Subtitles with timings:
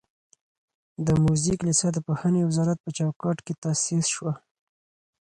[1.05, 4.33] د موزیک لیسه د پوهنې وزارت په چوکاټ کې تاسیس شوه.